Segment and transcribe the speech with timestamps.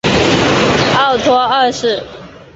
[0.97, 2.01] 奥托二世。